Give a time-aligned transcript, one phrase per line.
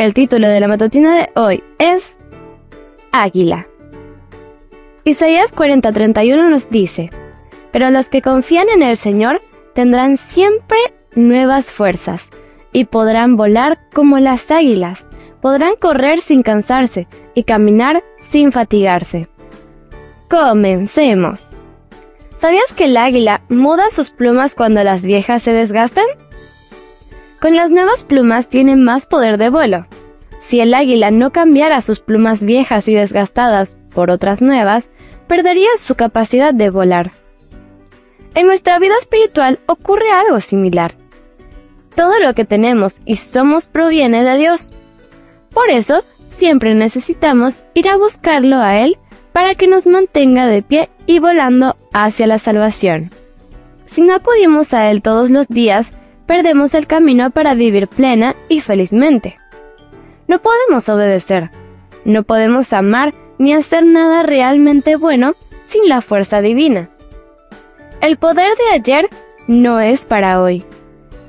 [0.00, 2.16] El título de la matutina de hoy es
[3.12, 3.68] Águila.
[5.04, 7.10] Isaías 40:31 nos dice,
[7.70, 9.42] Pero los que confían en el Señor
[9.74, 10.78] tendrán siempre
[11.14, 12.30] nuevas fuerzas
[12.72, 15.06] y podrán volar como las águilas,
[15.42, 19.28] podrán correr sin cansarse y caminar sin fatigarse.
[20.30, 21.48] Comencemos.
[22.38, 26.06] ¿Sabías que el águila muda sus plumas cuando las viejas se desgastan?
[27.40, 29.86] Con las nuevas plumas tiene más poder de vuelo.
[30.50, 34.90] Si el águila no cambiara sus plumas viejas y desgastadas por otras nuevas,
[35.28, 37.12] perdería su capacidad de volar.
[38.34, 40.90] En nuestra vida espiritual ocurre algo similar.
[41.94, 44.72] Todo lo que tenemos y somos proviene de Dios.
[45.54, 48.98] Por eso, siempre necesitamos ir a buscarlo a Él
[49.30, 53.12] para que nos mantenga de pie y volando hacia la salvación.
[53.86, 55.92] Si no acudimos a Él todos los días,
[56.26, 59.36] perdemos el camino para vivir plena y felizmente.
[60.30, 61.50] No podemos obedecer,
[62.04, 65.34] no podemos amar ni hacer nada realmente bueno
[65.66, 66.88] sin la fuerza divina.
[68.00, 69.08] El poder de ayer
[69.48, 70.64] no es para hoy.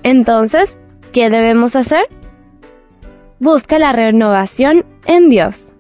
[0.03, 0.77] Entonces,
[1.13, 2.09] ¿qué debemos hacer?
[3.39, 5.73] Busca la renovación en Dios.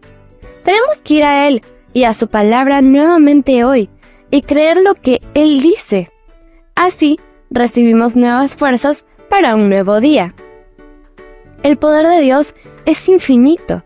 [0.63, 1.61] Tenemos que ir a Él
[1.93, 3.91] y a su palabra nuevamente hoy
[4.31, 6.11] y creer lo que Él dice.
[6.73, 7.19] Así
[7.51, 10.33] recibimos nuevas fuerzas para un nuevo día.
[11.63, 13.83] El poder de Dios es infinito.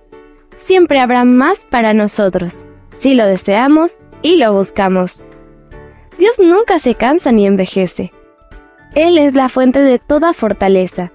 [0.57, 2.65] Siempre habrá más para nosotros,
[2.99, 5.25] si lo deseamos y lo buscamos.
[6.17, 8.11] Dios nunca se cansa ni envejece.
[8.93, 11.11] Él es la fuente de toda fortaleza.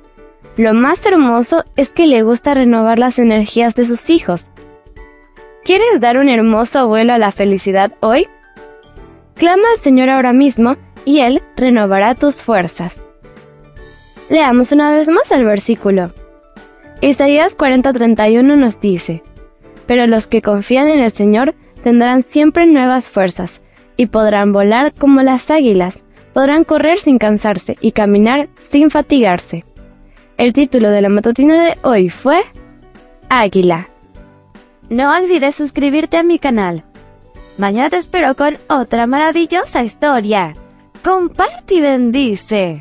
[0.56, 4.52] Lo más hermoso es que le gusta renovar las energías de sus hijos.
[5.64, 8.28] ¿Quieres dar un hermoso vuelo a la felicidad hoy?
[9.34, 13.00] Clama al Señor ahora mismo y Él renovará tus fuerzas.
[14.28, 16.12] Leamos una vez más el versículo.
[17.00, 19.22] Isaías 40:31 nos dice,
[19.86, 23.62] Pero los que confían en el Señor tendrán siempre nuevas fuerzas,
[23.96, 29.64] y podrán volar como las águilas, podrán correr sin cansarse y caminar sin fatigarse.
[30.36, 32.42] El título de la matutina de hoy fue
[33.28, 33.88] Águila.
[34.88, 36.84] No olvides suscribirte a mi canal.
[37.58, 40.54] Mañana te espero con otra maravillosa historia.
[41.02, 42.80] Comparte y bendice.